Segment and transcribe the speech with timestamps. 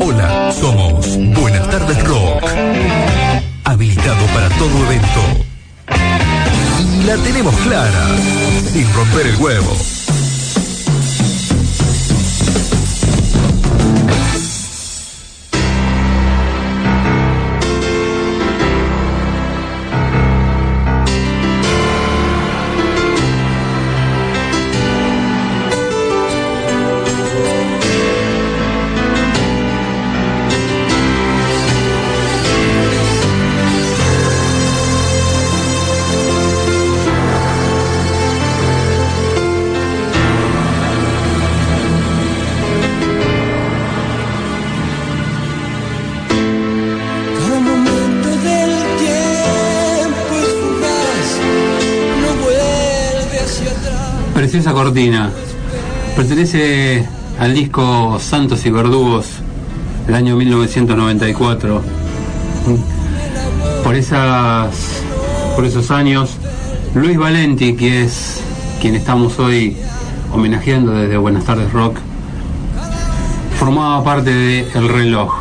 [0.00, 2.44] Hola, somos Buenas tardes Rock.
[3.64, 5.20] Habilitado para todo evento.
[7.00, 8.06] Y la tenemos clara,
[8.72, 9.76] sin romper el huevo.
[54.50, 55.30] Preciosa cortina.
[56.16, 57.06] Pertenece
[57.38, 59.26] al disco Santos y Verdugos
[60.06, 61.80] del año 1994.
[63.84, 64.74] Por esas
[65.54, 66.30] por esos años,
[66.96, 68.42] Luis Valenti, que es
[68.80, 69.76] quien estamos hoy
[70.32, 71.98] homenajeando desde Buenas tardes Rock,
[73.56, 75.32] formaba parte de El Reloj.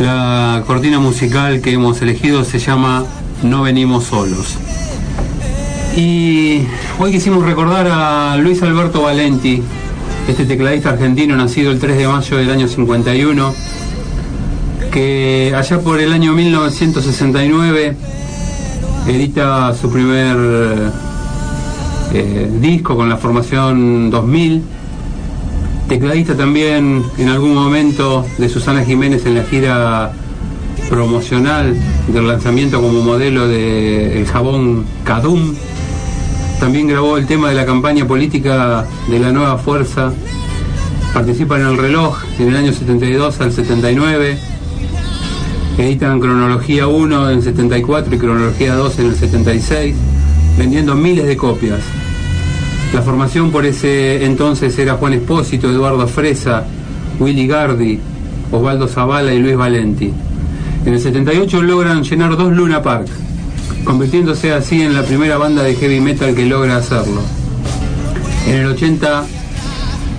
[0.00, 3.04] La cortina musical que hemos elegido se llama
[3.42, 4.56] No venimos solos.
[5.98, 6.62] Y
[7.00, 9.60] hoy quisimos recordar a Luis Alberto Valenti,
[10.28, 13.52] este tecladista argentino nacido el 3 de mayo del año 51,
[14.92, 17.96] que allá por el año 1969
[19.08, 20.36] edita su primer
[22.14, 24.62] eh, disco con la formación 2000.
[25.88, 30.12] Tecladista también en algún momento de Susana Jiménez en la gira
[30.88, 35.56] promocional del lanzamiento como modelo de jabón Cadum.
[36.60, 40.12] También grabó el tema de la campaña política de la nueva fuerza.
[41.14, 44.38] Participa en el reloj en el año 72 al 79.
[45.78, 49.94] Editan Cronología 1 en 74 y Cronología 2 en el 76,
[50.58, 51.80] vendiendo miles de copias.
[52.92, 56.64] La formación por ese entonces era Juan Espósito, Eduardo Fresa,
[57.20, 58.00] Willy Gardi,
[58.50, 60.12] Osvaldo Zavala y Luis Valenti.
[60.84, 63.08] En el 78 logran llenar dos Luna Park,
[63.84, 67.20] convirtiéndose así en la primera banda de heavy metal que logra hacerlo.
[68.46, 69.24] En el 80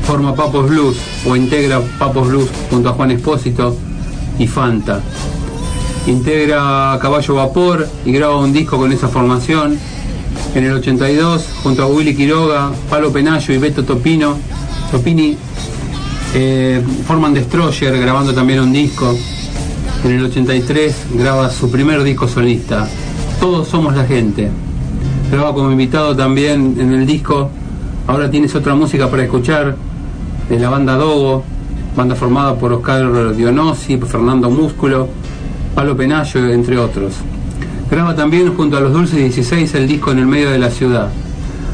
[0.06, 3.76] forma Papos Blues o integra Papos Blues junto a Juan Espósito
[4.38, 5.02] y Fanta.
[6.08, 9.78] Integra Caballo Vapor y graba un disco con esa formación.
[10.56, 14.38] En el 82, junto a Willy Quiroga, Palo Penayo y Beto Topino,
[14.92, 15.38] Topini
[16.34, 19.16] eh, forman Destroyer grabando también un disco.
[20.04, 22.88] En el 83 graba su primer disco solista,
[23.40, 24.50] Todos Somos la Gente.
[25.32, 27.50] Graba como invitado también en el disco.
[28.06, 29.78] Ahora tienes otra música para escuchar
[30.50, 31.46] de la banda Dogo,
[31.96, 35.08] banda formada por Oscar Dionosi, Fernando Músculo,
[35.74, 37.14] Palo Penayo, entre otros.
[37.90, 41.08] Graba también junto a los Dulces 16 el disco En el medio de la ciudad.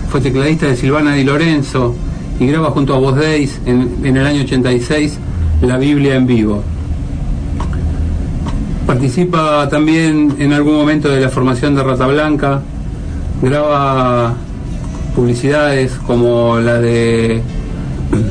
[0.10, 1.96] Fue tecladista de Silvana Di Lorenzo
[2.40, 5.18] y graba junto a Voz Days en, en el año 86
[5.64, 6.75] La Biblia en vivo.
[8.86, 12.62] Participa también en algún momento de la formación de Rata Blanca.
[13.42, 14.36] Graba
[15.16, 17.42] publicidades como la de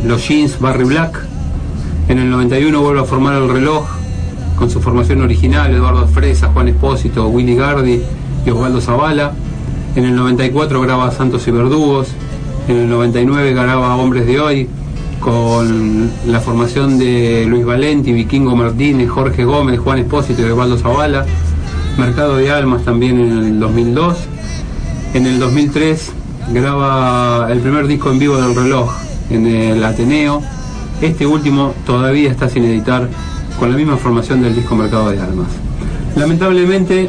[0.05, 1.19] los jeans Barry Black.
[2.09, 3.85] En el 91 vuelve a formar el reloj
[4.57, 8.01] con su formación original, Eduardo Fresa, Juan Espósito, Willy Gardi
[8.47, 9.33] y Osvaldo Zavala.
[9.97, 12.09] En el 94 graba Santos y Verdugos.
[12.69, 14.69] En el 99 graba Hombres de Hoy
[15.21, 21.25] con la formación de Luis Valenti, Vikingo Martínez, Jorge Gómez, Juan Espósito y Osvaldo Zavala.
[21.99, 24.17] Mercado de Almas también en el 2002.
[25.15, 26.13] En el 2003
[26.53, 28.93] graba el primer disco en vivo del reloj
[29.31, 30.43] en el Ateneo.
[31.01, 33.09] Este último todavía está sin editar
[33.59, 35.49] con la misma formación del disco Mercado de Almas.
[36.17, 37.09] Lamentablemente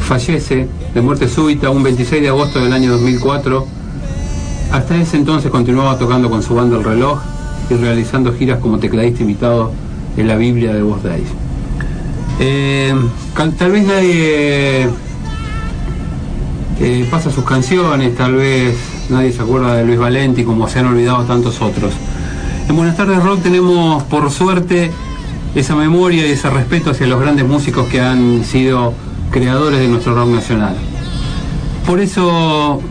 [0.00, 3.66] fallece de muerte súbita un 26 de agosto del año 2004.
[4.74, 7.20] Hasta ese entonces continuaba tocando con su banda El Reloj
[7.70, 9.70] y realizando giras como tecladista invitado
[10.16, 11.28] en la Biblia de Voz Days.
[12.40, 12.92] Eh,
[13.56, 14.88] tal vez nadie
[16.80, 18.76] eh, pasa sus canciones, tal vez
[19.10, 21.92] nadie se acuerda de Luis Valenti como se han olvidado tantos otros.
[22.68, 24.90] En Buenas tardes Rock tenemos por suerte
[25.54, 28.92] esa memoria y ese respeto hacia los grandes músicos que han sido
[29.30, 30.74] creadores de nuestro rock nacional.
[31.86, 32.82] Por eso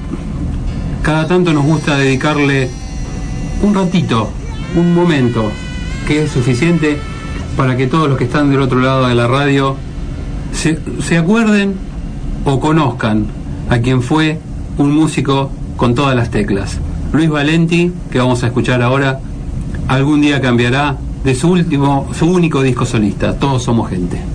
[1.03, 2.69] cada tanto nos gusta dedicarle
[3.61, 4.29] un ratito,
[4.75, 5.51] un momento,
[6.07, 6.97] que es suficiente
[7.57, 9.75] para que todos los que están del otro lado de la radio
[10.53, 11.75] se, se acuerden
[12.45, 13.27] o conozcan
[13.69, 14.39] a quien fue
[14.77, 16.79] un músico con todas las teclas.
[17.11, 19.19] Luis Valenti, que vamos a escuchar ahora,
[19.89, 24.32] algún día cambiará de su último, su único disco solista, Todos somos gente.